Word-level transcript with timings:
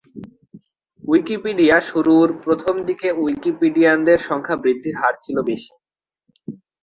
Wikipedia 1.03 1.77
শুরুর 1.89 2.27
প্রথম 2.43 2.75
দিকে 2.87 3.07
উইকিপিডিয়ানদের 3.21 4.19
সংখ্যা 4.29 4.55
বৃদ্ধির 4.63 4.95
হার 5.01 5.15
ছিল 5.23 5.37
বেশি। 5.49 5.73